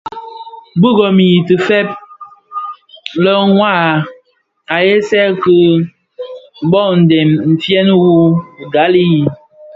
Bi 0.79 0.89
gom 0.97 1.17
yi 1.29 1.37
ti 1.47 1.55
feëfëg 1.67 1.89
lè 3.23 3.31
mua 3.55 3.73
aghèsèè 4.75 5.27
ki 5.43 5.57
boo 6.71 6.91
ndem 7.01 7.29
fyeň 7.61 7.87
mü 8.01 8.11
gbali 8.71 9.03
i. 9.19 9.19